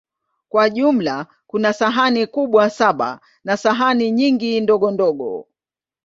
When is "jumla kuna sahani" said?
0.69-2.27